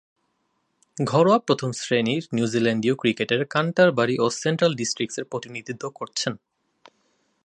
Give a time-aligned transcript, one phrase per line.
[0.97, 6.33] ঘরোয়া প্রথম-শ্রেণীর নিউজিল্যান্ডীয় ক্রিকেটে ক্যান্টারবারি ও সেন্ট্রাল ডিস্ট্রিক্টসের প্রতিনিধিত্ব করেছেন।